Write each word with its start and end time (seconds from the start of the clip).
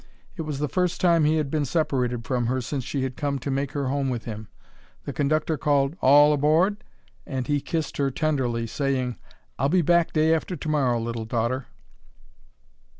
It 0.35 0.41
was 0.41 0.57
the 0.57 0.67
first 0.67 0.99
time 0.99 1.25
he 1.25 1.35
had 1.35 1.51
been 1.51 1.63
separated 1.63 2.25
from 2.25 2.47
her 2.47 2.59
since 2.59 2.83
she 2.83 3.03
had 3.03 3.15
come 3.15 3.37
to 3.37 3.51
make 3.51 3.73
her 3.73 3.87
home 3.89 4.09
with 4.09 4.25
him. 4.25 4.47
The 5.05 5.13
conductor 5.13 5.59
called, 5.59 5.95
"All 6.01 6.33
aboard!" 6.33 6.83
and 7.27 7.45
he 7.45 7.61
kissed 7.61 7.97
her 7.97 8.09
tenderly, 8.09 8.65
saying, 8.65 9.19
"I'll 9.59 9.69
be 9.69 9.83
back 9.83 10.11
day 10.11 10.33
after 10.33 10.55
to 10.55 10.67
morrow, 10.69 10.99
little 10.99 11.25
daughter." 11.25 11.67